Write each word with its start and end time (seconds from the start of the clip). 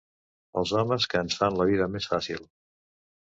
Els 0.61 0.71
homes 0.79 1.05
que 1.11 1.19
ens 1.25 1.37
fan 1.41 1.59
la 1.61 1.69
vida 1.71 1.89
més 1.97 2.09
fàcil. 2.13 2.41